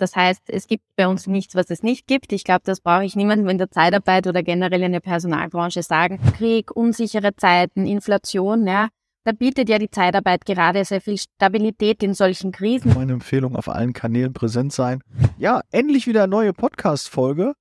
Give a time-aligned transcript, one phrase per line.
[0.00, 2.32] Das heißt, es gibt bei uns nichts, was es nicht gibt.
[2.32, 6.18] Ich glaube, das brauche ich niemandem in der Zeitarbeit oder generell in der Personalbranche sagen.
[6.36, 8.88] Krieg, unsichere Zeiten, Inflation, ja.
[9.24, 12.94] Da bietet ja die Zeitarbeit gerade sehr viel Stabilität in solchen Krisen.
[12.94, 15.02] Meine Empfehlung, auf allen Kanälen präsent sein.
[15.36, 17.52] Ja, endlich wieder eine neue Podcast-Folge.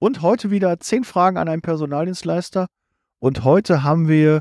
[0.00, 2.66] Und heute wieder zehn Fragen an einen Personaldienstleister.
[3.20, 4.40] Und heute haben wir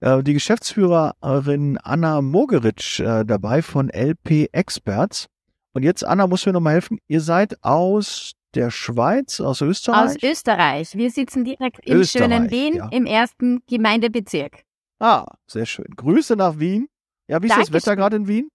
[0.00, 5.28] äh, die Geschäftsführerin Anna Mogeritsch äh, dabei von LP Experts.
[5.72, 6.98] Und jetzt, Anna, muss mir nochmal helfen.
[7.08, 10.16] Ihr seid aus der Schweiz, aus Österreich?
[10.16, 10.94] Aus Österreich.
[10.94, 12.88] Wir sitzen direkt im Österreich, schönen Wien ja.
[12.90, 14.62] im ersten Gemeindebezirk.
[14.98, 15.86] Ah, sehr schön.
[15.96, 16.88] Grüße nach Wien.
[17.28, 17.74] Ja, wie ist das Dankeschön.
[17.74, 18.48] Wetter gerade in Wien?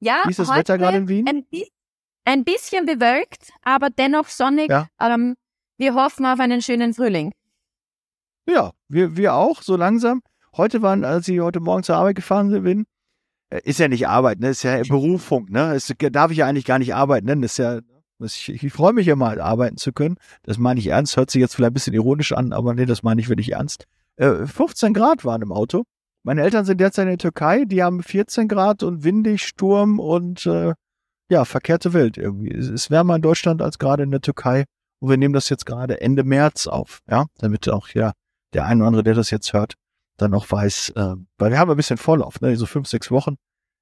[0.00, 1.28] Ja, Wie ist das heute Wetter gerade in Wien?
[1.28, 1.68] Ein, bi-
[2.24, 4.70] ein bisschen bewölkt, aber dennoch sonnig.
[4.70, 4.88] Ja.
[5.00, 5.34] Ähm,
[5.76, 7.32] wir hoffen auf einen schönen Frühling.
[8.48, 10.22] Ja, wir, wir auch, so langsam.
[10.56, 12.86] Heute waren, als ich heute Morgen zur Arbeit gefahren bin,
[13.60, 14.48] ist ja nicht Arbeit, ne?
[14.48, 15.74] Ist ja Berufung, ne?
[15.74, 17.42] Es darf ich ja eigentlich gar nicht Arbeit nennen.
[17.42, 17.80] Ist ja,
[18.20, 20.16] ich, ich freue mich ja mal, arbeiten zu können.
[20.42, 21.16] Das meine ich ernst.
[21.16, 23.86] Hört sich jetzt vielleicht ein bisschen ironisch an, aber nee, das meine ich wirklich ernst.
[24.16, 25.84] Äh, 15 Grad waren im Auto.
[26.22, 30.46] Meine Eltern sind derzeit in der Türkei, die haben 14 Grad und windig, Sturm und
[30.46, 30.72] äh,
[31.28, 32.50] ja, verkehrte Welt irgendwie.
[32.50, 34.64] Es ist wärmer in Deutschland als gerade in der Türkei.
[35.00, 38.12] Und wir nehmen das jetzt gerade Ende März auf, ja, damit auch ja
[38.54, 39.74] der ein oder andere, der das jetzt hört,
[40.16, 42.56] dann auch weiß, äh, weil wir haben ein bisschen Vorlauf, ne?
[42.56, 43.36] so fünf, sechs Wochen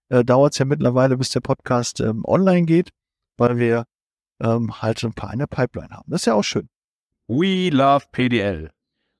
[0.08, 2.90] äh, dauert es ja mittlerweile, bis der Podcast ähm, online geht,
[3.36, 3.84] weil wir
[4.40, 6.10] ähm, halt ein paar in der Pipeline haben.
[6.10, 6.68] Das ist ja auch schön.
[7.28, 8.70] We love PDL.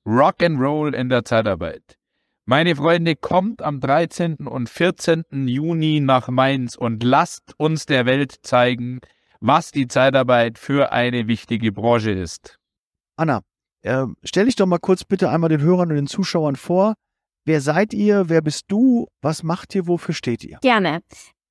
[0.05, 1.97] Rock and Roll in der Zeitarbeit.
[2.45, 4.47] Meine Freunde, kommt am 13.
[4.47, 5.23] und 14.
[5.47, 8.99] Juni nach Mainz und lasst uns der Welt zeigen,
[9.39, 12.59] was die Zeitarbeit für eine wichtige Branche ist.
[13.15, 13.43] Anna,
[13.83, 16.95] äh, stell dich doch mal kurz bitte einmal den Hörern und den Zuschauern vor.
[17.45, 18.29] Wer seid ihr?
[18.29, 19.07] Wer bist du?
[19.21, 19.87] Was macht ihr?
[19.87, 20.59] Wofür steht ihr?
[20.61, 21.01] Gerne.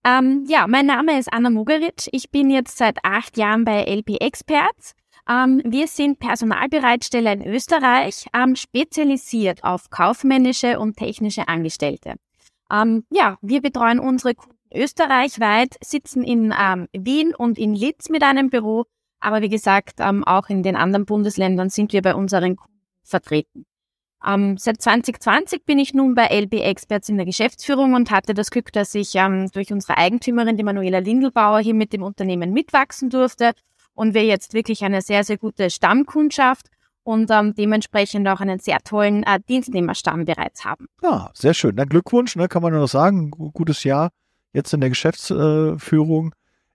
[0.05, 2.09] Ähm, ja, mein Name ist Anna Mugeritsch.
[2.13, 4.95] Ich bin jetzt seit acht Jahren bei LP Experts.
[5.29, 12.15] Ähm, wir sind Personalbereitsteller in Österreich, ähm, spezialisiert auf kaufmännische und technische Angestellte.
[12.71, 18.23] Ähm, ja, wir betreuen unsere Kunden österreichweit, sitzen in ähm, Wien und in Linz mit
[18.23, 18.87] einem Büro,
[19.23, 23.65] aber wie gesagt, ähm, auch in den anderen Bundesländern sind wir bei unseren Kunden vertreten.
[24.25, 28.51] Ähm, seit 2020 bin ich nun bei LB Experts in der Geschäftsführung und hatte das
[28.53, 33.11] Glück, dass ich ähm, durch unsere Eigentümerin, die Manuela Lindelbauer, hier mit dem Unternehmen mitwachsen
[33.11, 33.53] durfte
[33.95, 36.69] und wir jetzt wirklich eine sehr, sehr gute Stammkundschaft
[37.03, 40.87] und ähm, dementsprechend auch einen sehr tollen äh, Dienstnehmerstamm bereits haben.
[41.03, 41.75] Ja, sehr schön.
[41.75, 43.33] Dann Glückwunsch, ne, kann man nur noch sagen.
[43.33, 44.11] Gu- Gutes Jahr
[44.53, 46.33] jetzt in der Geschäftsführung.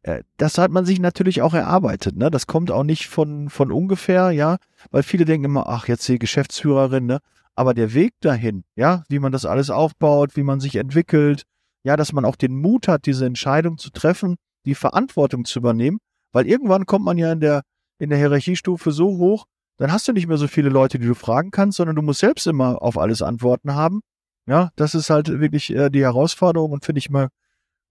[0.08, 2.32] Äh, Das hat man sich natürlich auch erarbeitet, ne?
[2.32, 4.58] Das kommt auch nicht von, von ungefähr, ja,
[4.90, 7.20] weil viele denken immer, ach, jetzt die Geschäftsführerin, ne?
[7.56, 11.44] Aber der Weg dahin, ja, wie man das alles aufbaut, wie man sich entwickelt,
[11.84, 14.36] ja, dass man auch den Mut hat, diese Entscheidung zu treffen,
[14.66, 16.00] die Verantwortung zu übernehmen,
[16.32, 17.64] weil irgendwann kommt man ja in der,
[18.00, 19.46] in der Hierarchiestufe so hoch,
[19.78, 22.20] dann hast du nicht mehr so viele Leute, die du fragen kannst, sondern du musst
[22.20, 24.02] selbst immer auf alles Antworten haben.
[24.48, 27.30] Ja, das ist halt wirklich äh, die Herausforderung und finde ich mal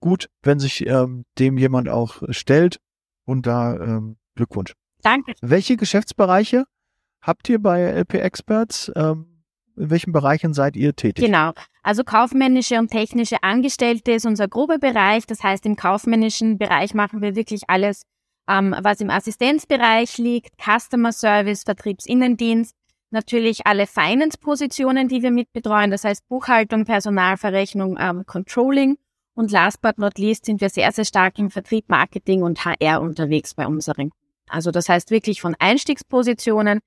[0.00, 2.78] gut, wenn sich ähm, dem jemand auch stellt.
[3.24, 4.74] Und da ähm, Glückwunsch.
[5.02, 5.34] Danke.
[5.40, 6.64] Welche Geschäftsbereiche
[7.20, 8.92] habt ihr bei LP Experts?
[8.94, 9.42] Ähm,
[9.76, 11.24] in welchen Bereichen seid ihr tätig?
[11.24, 11.52] Genau.
[11.82, 15.26] Also kaufmännische und technische Angestellte ist unser grober Bereich.
[15.26, 18.02] Das heißt, im kaufmännischen Bereich machen wir wirklich alles,
[18.48, 22.74] ähm, was im Assistenzbereich liegt, Customer Service, Vertriebsinnendienst,
[23.10, 28.96] natürlich alle Finance-Positionen, die wir mitbetreuen, das heißt Buchhaltung, Personalverrechnung, ähm, Controlling.
[29.36, 33.02] Und last but not least sind wir sehr, sehr stark im Vertrieb, Marketing und HR
[33.02, 34.10] unterwegs bei unseren.
[34.48, 36.80] Also das heißt wirklich von Einstiegspositionen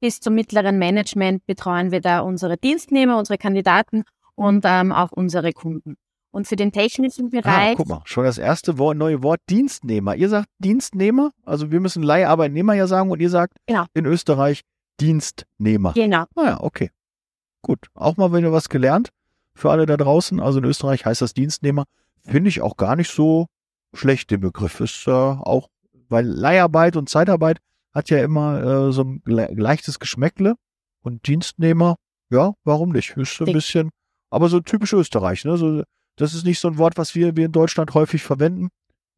[0.00, 5.52] bis zum mittleren Management betreuen wir da unsere Dienstnehmer, unsere Kandidaten und ähm, auch unsere
[5.52, 5.96] Kunden.
[6.32, 10.14] Und für den technischen Ah, Bereich, guck mal, schon das erste Wort, neue Wort, Dienstnehmer.
[10.16, 13.84] Ihr sagt Dienstnehmer, also wir müssen Leiharbeitnehmer ja sagen und ihr sagt Genau.
[13.92, 14.62] in Österreich
[15.00, 15.92] Dienstnehmer.
[15.92, 16.90] genau, Naja, okay.
[17.62, 19.10] Gut, auch mal wieder was gelernt
[19.54, 20.40] für alle da draußen.
[20.40, 21.84] Also in Österreich heißt das Dienstnehmer.
[22.24, 23.46] Finde ich auch gar nicht so
[23.94, 24.80] schlecht, den Begriff.
[24.80, 25.68] Ist äh, auch,
[26.08, 27.58] weil Leiharbeit und Zeitarbeit
[27.92, 30.54] hat ja immer äh, so ein leichtes Geschmäckle.
[31.02, 31.96] Und Dienstnehmer,
[32.30, 33.16] ja, warum nicht?
[33.16, 33.90] Ist so ein bisschen,
[34.28, 35.44] aber so typisch Österreich.
[35.44, 35.56] Ne?
[35.56, 35.82] So,
[36.16, 38.68] das ist nicht so ein Wort, was wir, wir in Deutschland häufig verwenden.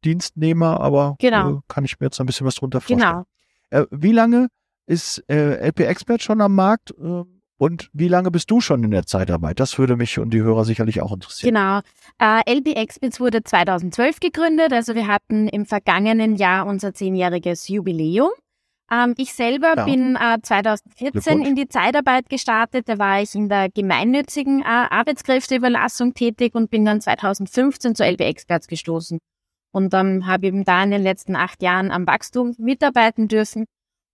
[0.05, 1.57] Dienstnehmer, aber Genau.
[1.57, 2.99] äh, kann ich mir jetzt ein bisschen was drunter vorstellen.
[3.69, 3.83] genau.
[3.83, 4.47] Äh, wie lange
[4.85, 7.23] ist äh, LP Expert schon am Markt äh,
[7.57, 9.59] und wie lange bist du schon in der Zeitarbeit?
[9.59, 11.53] Das würde mich und die Hörer sicherlich auch interessieren.
[11.53, 11.79] Genau.
[12.19, 18.29] Äh, LB Experts wurde 2012 gegründet, also wir hatten im vergangenen Jahr unser zehnjähriges Jubiläum.
[18.91, 19.85] Ähm, ich selber Ja.
[19.85, 21.47] bin äh, 2014 Glückwunsch.
[21.47, 22.89] in die Zeitarbeit gestartet.
[22.89, 28.21] Da war ich in der gemeinnützigen äh, Arbeitskräfteüberlassung tätig und bin dann 2015 zu LB
[28.21, 29.19] Experts gestoßen.
[29.75, 33.65] und ähm, habe eben da in den letzten acht Jahren am Wachstum mitarbeiten dürfen.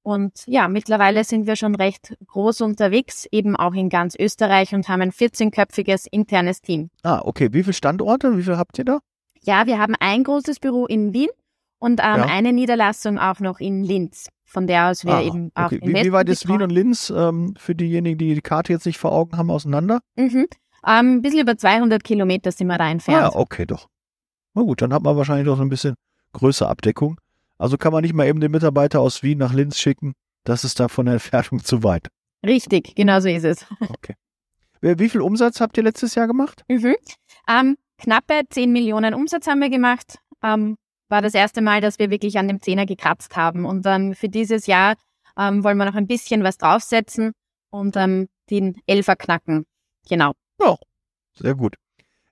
[0.10, 4.90] Und ja, mittlerweile sind wir schon recht groß unterwegs, eben auch in ganz Österreich und
[4.90, 6.90] haben ein 14-köpfiges internes Team.
[7.04, 7.50] Ah, okay.
[7.52, 8.36] Wie viele Standorte?
[8.36, 9.00] Wie viele habt ihr da?
[9.42, 11.30] Ja, wir haben ein großes Büro in Wien
[11.78, 12.26] und ähm, ja.
[12.26, 15.80] eine Niederlassung auch noch in Linz, von der aus wir ah, eben auch okay.
[15.84, 18.98] Wie, wie weit ist Wien und Linz ähm, für diejenigen, die die Karte jetzt nicht
[18.98, 20.00] vor Augen haben, auseinander?
[20.16, 20.48] Mhm.
[20.86, 23.36] Ähm, ein bisschen über 200 Kilometer sind wir da entfernt.
[23.36, 23.88] Ah, okay, doch.
[24.56, 25.94] Na gut, dann hat man wahrscheinlich doch so ein bisschen
[26.34, 27.20] größere Abdeckung.
[27.60, 30.14] Also kann man nicht mal eben den Mitarbeiter aus Wien nach Linz schicken.
[30.46, 32.08] Das ist da von der Entfernung zu weit.
[32.44, 33.66] Richtig, genau so ist es.
[33.90, 34.16] Okay.
[34.82, 36.64] Wie viel Umsatz habt ihr letztes Jahr gemacht?
[36.70, 36.96] Mhm.
[37.50, 40.20] Ähm, knappe 10 Millionen Umsatz haben wir gemacht.
[40.42, 40.78] Ähm,
[41.10, 43.66] war das erste Mal, dass wir wirklich an dem Zehner gekratzt haben.
[43.66, 44.96] Und dann für dieses Jahr
[45.38, 47.34] ähm, wollen wir noch ein bisschen was draufsetzen
[47.72, 49.66] und ähm, den Elfer knacken.
[50.08, 50.32] Genau.
[50.62, 50.78] Ja,
[51.34, 51.76] sehr gut.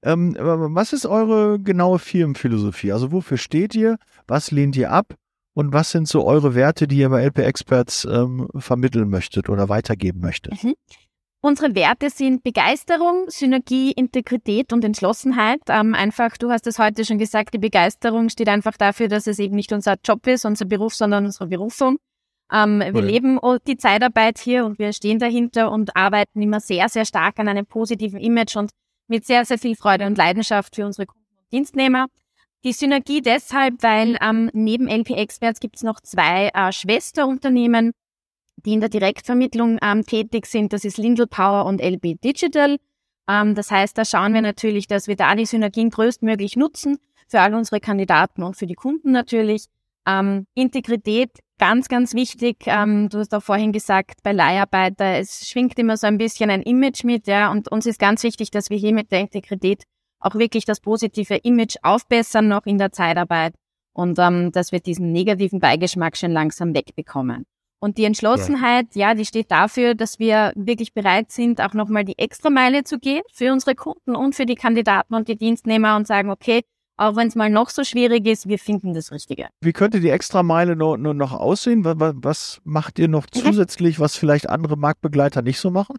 [0.07, 2.93] Ähm, was ist eure genaue Firmenphilosophie?
[2.93, 3.97] Also wofür steht ihr?
[4.25, 5.15] Was lehnt ihr ab?
[5.53, 9.67] Und was sind so eure Werte, die ihr bei LP Experts ähm, vermitteln möchtet oder
[9.67, 10.63] weitergeben möchtet?
[10.63, 10.75] Mhm.
[11.41, 15.59] Unsere Werte sind Begeisterung, Synergie, Integrität und Entschlossenheit.
[15.67, 19.39] Ähm, einfach, du hast es heute schon gesagt, die Begeisterung steht einfach dafür, dass es
[19.39, 21.97] eben nicht unser Job ist, unser Beruf, sondern unsere Berufung.
[22.51, 27.05] Ähm, wir leben die Zeitarbeit hier und wir stehen dahinter und arbeiten immer sehr, sehr
[27.05, 28.71] stark an einem positiven Image und
[29.07, 32.07] mit sehr, sehr viel Freude und Leidenschaft für unsere Kunden und Dienstnehmer.
[32.63, 37.93] Die Synergie deshalb, weil ähm, neben LP Experts gibt es noch zwei äh, Schwesterunternehmen,
[38.65, 40.73] die in der Direktvermittlung ähm, tätig sind.
[40.73, 42.77] Das ist Lindl Power und LB Digital.
[43.29, 47.41] Ähm, das heißt, da schauen wir natürlich, dass wir da die Synergien größtmöglich nutzen für
[47.41, 49.65] all unsere Kandidaten und für die Kunden natürlich.
[50.07, 52.57] Ähm, Integrität, ganz, ganz wichtig.
[52.65, 56.61] Ähm, du hast auch vorhin gesagt, bei Leiharbeiter, es schwingt immer so ein bisschen ein
[56.61, 59.83] Image mit, ja, und uns ist ganz wichtig, dass wir hier mit der Integrität
[60.19, 63.53] auch wirklich das positive Image aufbessern noch in der Zeitarbeit
[63.93, 67.45] und ähm, dass wir diesen negativen Beigeschmack schon langsam wegbekommen.
[67.79, 69.09] Und die Entschlossenheit, ja.
[69.09, 73.21] ja, die steht dafür, dass wir wirklich bereit sind, auch nochmal die Extrameile zu gehen
[73.31, 76.63] für unsere Kunden und für die Kandidaten und die Dienstnehmer und sagen, okay,
[76.97, 79.47] auch wenn es mal noch so schwierig ist, wir finden das Richtige.
[79.61, 81.85] Wie könnte die Extrameile nur, nur noch aussehen?
[81.85, 83.39] Was, was macht ihr noch mhm.
[83.39, 85.97] zusätzlich, was vielleicht andere Marktbegleiter nicht so machen?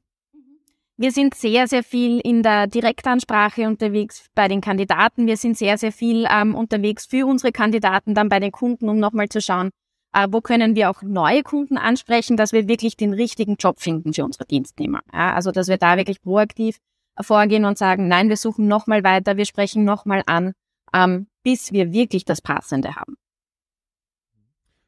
[1.01, 5.29] Wir sind sehr, sehr viel in der Direktansprache unterwegs bei den Kandidaten.
[5.29, 8.99] Wir sind sehr, sehr viel ähm, unterwegs für unsere Kandidaten dann bei den Kunden, um
[8.99, 9.71] nochmal zu schauen,
[10.13, 14.13] äh, wo können wir auch neue Kunden ansprechen, dass wir wirklich den richtigen Job finden
[14.13, 15.03] für unsere Dienstnehmer.
[15.13, 16.79] Ja, also, dass wir da wirklich proaktiv
[17.21, 20.53] vorgehen und sagen, nein, wir suchen nochmal weiter, wir sprechen nochmal an
[20.95, 23.17] ähm, bis wir wirklich das Passende haben.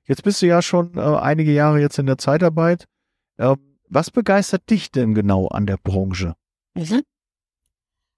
[0.05, 2.87] Jetzt bist du ja schon äh, einige Jahre jetzt in der Zeitarbeit.
[3.37, 3.56] Äh,
[3.88, 6.35] was begeistert dich denn genau an der Branche?
[6.75, 7.02] Mhm.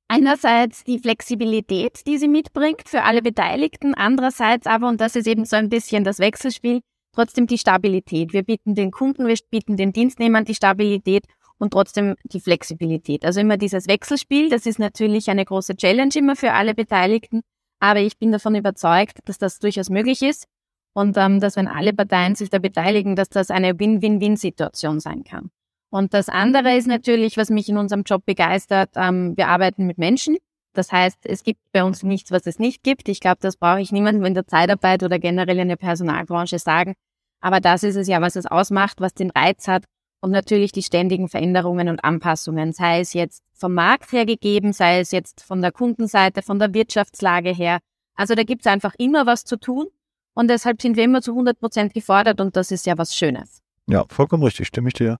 [0.08, 5.46] Einerseits die Flexibilität, die sie mitbringt für alle Beteiligten, andererseits aber, und das ist eben
[5.46, 6.80] so ein bisschen das Wechselspiel,
[7.14, 8.32] trotzdem die Stabilität.
[8.34, 11.24] Wir bieten den Kunden, wir bieten den Dienstnehmern die Stabilität
[11.58, 13.24] und trotzdem die Flexibilität.
[13.24, 17.42] Also immer dieses Wechselspiel, das ist natürlich eine große Challenge immer für alle Beteiligten,
[17.82, 20.46] aber ich bin davon überzeugt, dass das durchaus möglich ist
[20.94, 25.50] und ähm, dass wenn alle Parteien sich da beteiligen, dass das eine Win-Win-Win-Situation sein kann.
[25.90, 29.98] Und das andere ist natürlich, was mich in unserem Job begeistert, ähm, wir arbeiten mit
[29.98, 30.36] Menschen.
[30.74, 33.08] Das heißt, es gibt bei uns nichts, was es nicht gibt.
[33.08, 36.94] Ich glaube, das brauche ich niemandem in der Zeitarbeit oder generell in der Personalbranche sagen.
[37.40, 39.84] Aber das ist es ja, was es ausmacht, was den Reiz hat
[40.22, 45.00] und natürlich die ständigen Veränderungen und Anpassungen, sei es jetzt vom Markt her gegeben, sei
[45.00, 47.80] es jetzt von der Kundenseite, von der Wirtschaftslage her.
[48.14, 49.88] Also da gibt es einfach immer was zu tun
[50.34, 53.60] und deshalb sind wir immer zu 100 Prozent gefordert und das ist ja was Schönes.
[53.88, 55.18] Ja, vollkommen richtig, stimme ich dir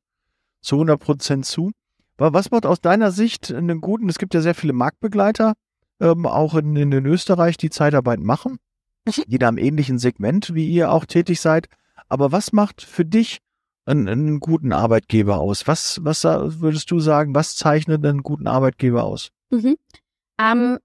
[0.63, 1.73] zu 100 Prozent zu.
[2.17, 5.55] Was macht aus deiner Sicht einen guten, es gibt ja sehr viele Marktbegleiter,
[6.01, 8.59] ähm, auch in, in, in Österreich, die Zeitarbeit machen,
[9.27, 11.67] die da im ähnlichen Segment wie ihr auch tätig seid.
[12.09, 13.41] Aber was macht für dich
[13.85, 15.67] einen, einen guten Arbeitgeber aus?
[15.67, 19.31] Was, was würdest du sagen, was zeichnet einen guten Arbeitgeber aus?
[19.51, 19.77] Mhm.
[20.41, 20.79] Ähm,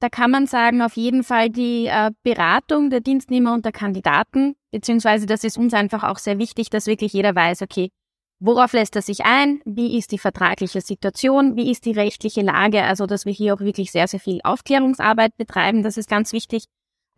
[0.00, 4.54] da kann man sagen, auf jeden Fall die äh, Beratung der Dienstnehmer und der Kandidaten,
[4.70, 7.90] beziehungsweise das ist uns einfach auch sehr wichtig, dass wirklich jeder weiß, okay,
[8.38, 12.82] worauf lässt er sich ein, wie ist die vertragliche Situation, wie ist die rechtliche Lage,
[12.82, 16.66] also dass wir hier auch wirklich sehr, sehr viel Aufklärungsarbeit betreiben, das ist ganz wichtig,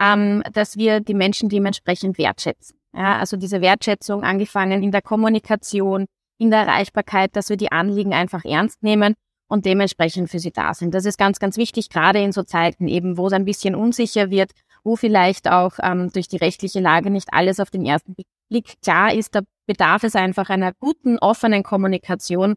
[0.01, 2.78] ähm, dass wir die Menschen dementsprechend wertschätzen.
[2.95, 6.07] Ja, also diese Wertschätzung angefangen in der Kommunikation,
[6.39, 9.15] in der Erreichbarkeit, dass wir die Anliegen einfach ernst nehmen
[9.49, 10.95] und dementsprechend für sie da sind.
[10.95, 14.31] Das ist ganz, ganz wichtig, gerade in so Zeiten eben, wo es ein bisschen unsicher
[14.31, 14.53] wird,
[14.85, 18.15] wo vielleicht auch ähm, durch die rechtliche Lage nicht alles auf den ersten
[18.49, 19.35] Blick klar ist.
[19.35, 22.55] Da bedarf es einfach einer guten, offenen Kommunikation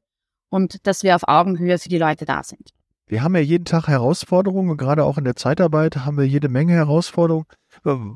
[0.49, 2.71] und dass wir auf Augenhöhe für die Leute da sind.
[3.11, 6.71] Wir haben ja jeden Tag Herausforderungen, gerade auch in der Zeitarbeit haben wir jede Menge
[6.75, 7.45] Herausforderungen.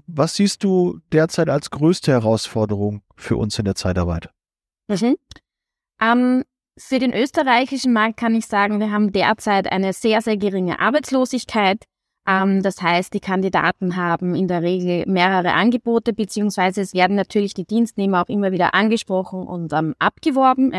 [0.08, 4.30] Was siehst du derzeit als größte Herausforderung für uns in der Zeitarbeit?
[4.88, 5.18] Mhm.
[6.02, 6.44] Ähm,
[6.80, 11.84] für den österreichischen Markt kann ich sagen, wir haben derzeit eine sehr, sehr geringe Arbeitslosigkeit.
[12.26, 17.54] Ähm, das heißt, die Kandidaten haben in der Regel mehrere Angebote, beziehungsweise es werden natürlich
[17.54, 20.74] die Dienstnehmer auch immer wieder angesprochen und ähm, abgeworben.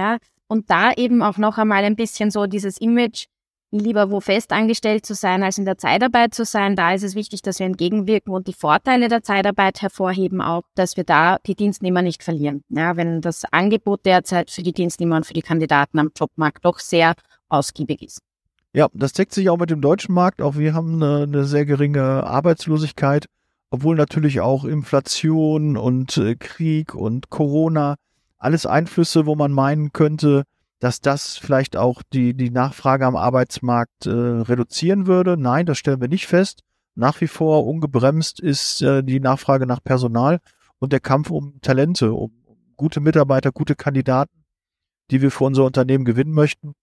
[0.49, 3.27] Und da eben auch noch einmal ein bisschen so dieses Image,
[3.71, 6.77] lieber wo fest angestellt zu sein, als in der Zeitarbeit zu sein.
[6.77, 10.97] Da ist es wichtig, dass wir entgegenwirken und die Vorteile der Zeitarbeit hervorheben auch, dass
[10.97, 12.63] wir da die Dienstnehmer nicht verlieren.
[12.69, 16.79] Ja, wenn das Angebot derzeit für die Dienstnehmer und für die Kandidaten am Jobmarkt doch
[16.79, 17.15] sehr
[17.49, 18.21] ausgiebig ist.
[18.73, 20.43] Ja, das deckt sich auch mit dem deutschen Markt.
[20.43, 23.27] Auch wir haben eine, eine sehr geringe Arbeitslosigkeit,
[23.71, 27.97] obwohl natürlich auch Inflation und äh, Krieg und Corona
[28.39, 30.45] alles Einflüsse, wo man meinen könnte,
[30.81, 35.37] dass das vielleicht auch die, die Nachfrage am Arbeitsmarkt äh, reduzieren würde.
[35.37, 36.61] Nein, das stellen wir nicht fest.
[36.95, 40.41] Nach wie vor ungebremst ist äh, die Nachfrage nach Personal
[40.79, 42.33] und der Kampf um Talente, um
[42.77, 44.45] gute Mitarbeiter, gute Kandidaten,
[45.11, 46.75] die wir für unser Unternehmen gewinnen möchten.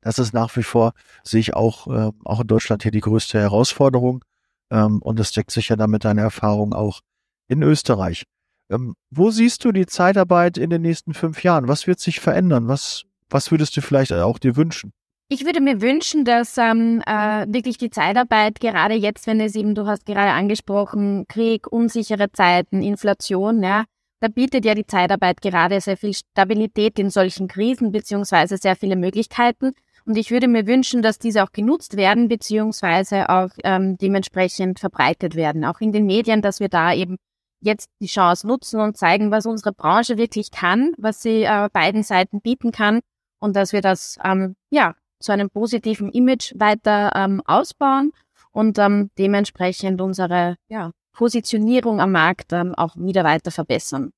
[0.00, 0.92] Das ist nach wie vor,
[1.24, 4.24] sehe ich auch, äh, auch in Deutschland hier die größte Herausforderung.
[4.70, 7.00] Ähm, und das deckt sich ja damit deine Erfahrung auch
[7.48, 8.24] in Österreich.
[8.70, 11.68] Ähm, wo siehst du die Zeitarbeit in den nächsten fünf Jahren?
[11.68, 12.68] Was wird sich verändern?
[12.68, 14.92] Was, was würdest du vielleicht auch dir wünschen?
[15.28, 19.74] Ich würde mir wünschen, dass ähm, äh, wirklich die Zeitarbeit, gerade jetzt, wenn es eben,
[19.74, 23.86] du hast gerade angesprochen, Krieg, unsichere Zeiten, Inflation, ja,
[24.20, 28.94] da bietet ja die Zeitarbeit gerade sehr viel Stabilität in solchen Krisen, beziehungsweise sehr viele
[28.94, 29.72] Möglichkeiten.
[30.04, 35.34] Und ich würde mir wünschen, dass diese auch genutzt werden, beziehungsweise auch ähm, dementsprechend verbreitet
[35.34, 37.16] werden, auch in den Medien, dass wir da eben
[37.60, 42.04] jetzt die Chance nutzen und zeigen, was unsere Branche wirklich kann, was sie äh, beiden
[42.04, 43.00] Seiten bieten kann
[43.38, 48.12] und dass wir das ähm, ja zu einem positiven Image weiter ähm, ausbauen
[48.52, 54.12] und ähm, dementsprechend unsere ja, Positionierung am Markt ähm, auch wieder weiter verbessern.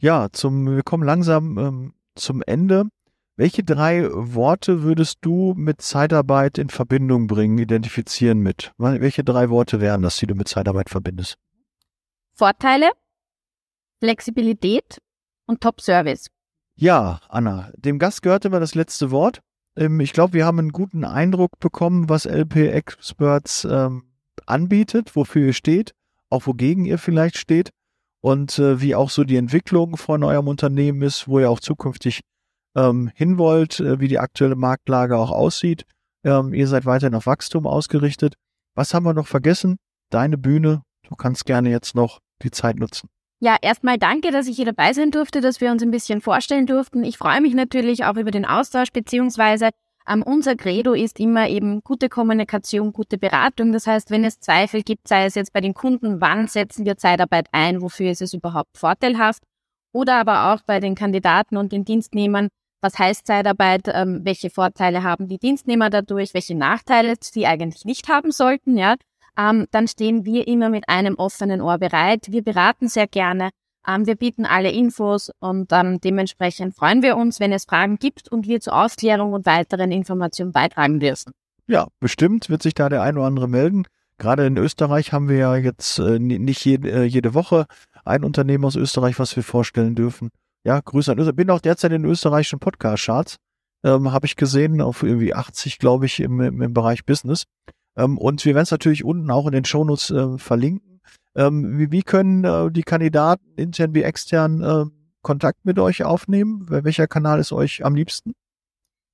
[0.00, 2.84] Ja, zum, wir kommen langsam ähm, zum Ende.
[3.36, 8.72] Welche drei Worte würdest du mit Zeitarbeit in Verbindung bringen, identifizieren mit?
[8.78, 11.36] Welche drei Worte wären das, die du mit Zeitarbeit verbindest?
[12.34, 12.90] Vorteile,
[14.00, 14.98] Flexibilität
[15.46, 16.30] und Top-Service.
[16.80, 19.40] Ja, Anna, dem Gast gehört immer das letzte Wort.
[19.76, 24.04] Ähm, ich glaube, wir haben einen guten Eindruck bekommen, was LP Experts ähm,
[24.46, 25.90] anbietet, wofür ihr steht,
[26.30, 27.70] auch wogegen ihr vielleicht steht
[28.20, 32.20] und äh, wie auch so die Entwicklung von eurem Unternehmen ist, wo ihr auch zukünftig
[32.76, 35.82] ähm, hin wollt, äh, wie die aktuelle Marktlage auch aussieht.
[36.22, 38.34] Ähm, ihr seid weiterhin auf Wachstum ausgerichtet.
[38.76, 39.78] Was haben wir noch vergessen?
[40.10, 40.82] Deine Bühne.
[41.08, 43.08] Du kannst gerne jetzt noch die Zeit nutzen.
[43.40, 46.66] Ja, erstmal danke, dass ich hier dabei sein durfte, dass wir uns ein bisschen vorstellen
[46.66, 47.04] durften.
[47.04, 49.70] Ich freue mich natürlich auch über den Austausch, beziehungsweise
[50.08, 53.72] ähm, unser Credo ist immer eben gute Kommunikation, gute Beratung.
[53.72, 56.96] Das heißt, wenn es Zweifel gibt, sei es jetzt bei den Kunden, wann setzen wir
[56.96, 59.44] Zeitarbeit ein, wofür ist es überhaupt vorteilhaft,
[59.92, 62.48] oder aber auch bei den Kandidaten und den Dienstnehmern,
[62.80, 68.08] was heißt Zeitarbeit, ähm, welche Vorteile haben die Dienstnehmer dadurch, welche Nachteile sie eigentlich nicht
[68.08, 68.96] haben sollten, ja
[69.38, 72.26] ähm, dann stehen wir immer mit einem offenen Ohr bereit.
[72.30, 73.50] Wir beraten sehr gerne.
[73.86, 78.30] Ähm, wir bieten alle Infos und ähm, dementsprechend freuen wir uns, wenn es Fragen gibt
[78.30, 81.32] und wir zur Aufklärung und weiteren Informationen beitragen dürfen.
[81.68, 83.84] Ja, bestimmt wird sich da der ein oder andere melden.
[84.18, 87.66] Gerade in Österreich haben wir ja jetzt äh, nicht jede, äh, jede Woche
[88.04, 90.30] ein Unternehmen aus Österreich, was wir vorstellen dürfen.
[90.64, 91.36] Ja, Grüße an Österreich.
[91.36, 93.36] Bin auch derzeit in österreichischen Podcast-Charts.
[93.84, 97.44] Ähm, Habe ich gesehen, auf irgendwie 80, glaube ich, im, im Bereich Business.
[97.98, 101.00] Ähm, und wir werden es natürlich unten auch in den Shownotes äh, verlinken.
[101.34, 104.84] Ähm, wie, wie, können äh, die Kandidaten intern wie extern äh,
[105.22, 106.66] Kontakt mit euch aufnehmen?
[106.68, 108.32] Welcher Kanal ist euch am liebsten?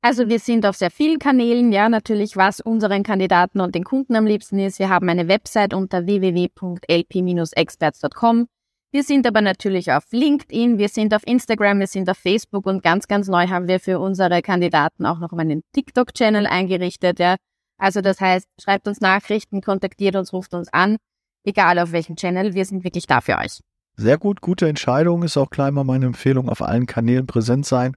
[0.03, 4.17] Also wir sind auf sehr vielen Kanälen, ja, natürlich, was unseren Kandidaten und den Kunden
[4.17, 4.79] am liebsten ist.
[4.79, 8.47] Wir haben eine Website unter www.lp-experts.com.
[8.93, 12.83] Wir sind aber natürlich auf LinkedIn, wir sind auf Instagram, wir sind auf Facebook und
[12.83, 17.37] ganz, ganz neu haben wir für unsere Kandidaten auch noch einen TikTok-Channel eingerichtet, ja.
[17.79, 20.97] Also das heißt, schreibt uns Nachrichten, kontaktiert uns, ruft uns an,
[21.45, 23.61] egal auf welchem Channel, wir sind wirklich da für euch.
[23.97, 27.95] Sehr gut, gute Entscheidung, ist auch gleich mal meine Empfehlung, auf allen Kanälen präsent sein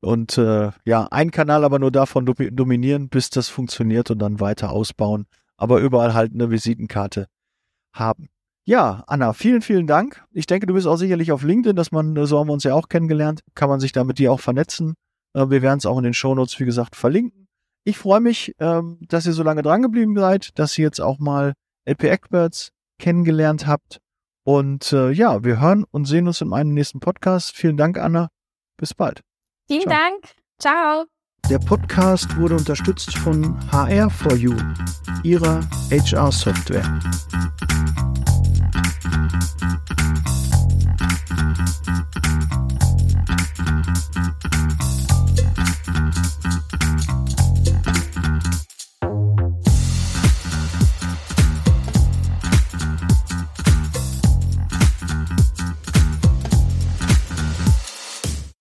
[0.00, 4.70] und äh, ja, ein Kanal aber nur davon dominieren, bis das funktioniert und dann weiter
[4.70, 7.26] ausbauen, aber überall halt eine Visitenkarte
[7.92, 8.28] haben.
[8.64, 10.24] Ja, Anna, vielen, vielen Dank.
[10.32, 12.74] Ich denke, du bist auch sicherlich auf LinkedIn, dass man, so haben wir uns ja
[12.74, 14.94] auch kennengelernt, kann man sich da mit dir auch vernetzen.
[15.34, 17.37] Äh, wir werden es auch in den Shownotes, wie gesagt, verlinken.
[17.88, 21.18] Ich freue mich, ähm, dass ihr so lange dran geblieben seid, dass ihr jetzt auch
[21.18, 21.54] mal
[21.88, 22.68] LP Experts
[22.98, 24.02] kennengelernt habt.
[24.44, 27.56] Und äh, ja, wir hören und sehen uns in meinem nächsten Podcast.
[27.56, 28.28] Vielen Dank, Anna.
[28.76, 29.22] Bis bald.
[29.68, 29.94] Vielen Ciao.
[29.94, 30.34] Dank.
[30.60, 31.04] Ciao.
[31.48, 34.54] Der Podcast wurde unterstützt von HR4U,
[35.22, 37.00] ihrer HR-Software.